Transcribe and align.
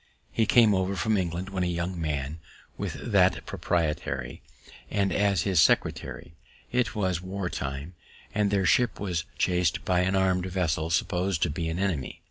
He 0.31 0.47
came 0.47 0.73
over 0.73 0.95
from 0.95 1.15
England, 1.15 1.49
when 1.49 1.61
a 1.63 1.67
young 1.67 2.01
man, 2.01 2.39
with 2.75 3.11
that 3.11 3.45
proprietary, 3.45 4.41
and 4.89 5.13
as 5.13 5.43
his 5.43 5.59
secretary. 5.59 6.33
It 6.71 6.95
was 6.95 7.21
war 7.21 7.51
time, 7.51 7.93
and 8.33 8.49
their 8.49 8.65
ship 8.65 8.99
was 8.99 9.25
chas'd 9.37 9.85
by 9.85 9.99
an 9.99 10.15
armed 10.15 10.47
vessel, 10.47 10.89
suppos'd 10.89 11.43
to 11.43 11.51
be 11.51 11.69
an 11.69 11.77
enemy. 11.77 12.19